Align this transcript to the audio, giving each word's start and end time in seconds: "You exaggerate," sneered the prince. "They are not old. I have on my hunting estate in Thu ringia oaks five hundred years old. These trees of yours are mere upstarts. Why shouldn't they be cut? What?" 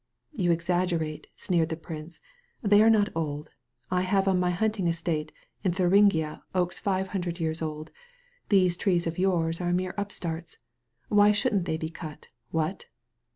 "You 0.33 0.51
exaggerate," 0.51 1.27
sneered 1.35 1.69
the 1.69 1.75
prince. 1.75 2.19
"They 2.63 2.81
are 2.81 2.89
not 2.89 3.09
old. 3.13 3.51
I 3.91 4.01
have 4.01 4.27
on 4.27 4.39
my 4.39 4.49
hunting 4.49 4.87
estate 4.87 5.31
in 5.63 5.73
Thu 5.73 5.83
ringia 5.87 6.41
oaks 6.55 6.79
five 6.79 7.09
hundred 7.09 7.39
years 7.39 7.61
old. 7.61 7.91
These 8.49 8.77
trees 8.77 9.05
of 9.05 9.19
yours 9.19 9.61
are 9.61 9.71
mere 9.71 9.93
upstarts. 9.99 10.57
Why 11.09 11.31
shouldn't 11.31 11.65
they 11.65 11.77
be 11.77 11.89
cut? 11.89 12.29
What?" 12.49 12.87